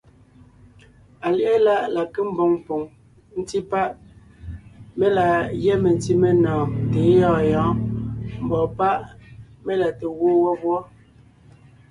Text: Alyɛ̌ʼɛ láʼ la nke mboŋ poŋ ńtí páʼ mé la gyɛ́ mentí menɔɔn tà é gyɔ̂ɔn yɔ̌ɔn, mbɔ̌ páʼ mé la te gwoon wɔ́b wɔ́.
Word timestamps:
Alyɛ̌ʼɛ 1.27 1.57
láʼ 1.67 1.83
la 1.95 2.01
nke 2.07 2.21
mboŋ 2.31 2.51
poŋ 2.65 2.81
ńtí 3.39 3.59
páʼ 3.71 3.87
mé 4.97 5.07
la 5.17 5.25
gyɛ́ 5.61 5.81
mentí 5.83 6.11
menɔɔn 6.21 6.67
tà 6.91 6.99
é 7.09 7.13
gyɔ̂ɔn 7.19 7.43
yɔ̌ɔn, 7.53 7.77
mbɔ̌ 8.43 8.61
páʼ 8.77 8.95
mé 9.65 9.73
la 9.81 9.89
te 9.99 10.05
gwoon 10.17 10.37
wɔ́b 10.43 10.61
wɔ́. 10.69 10.81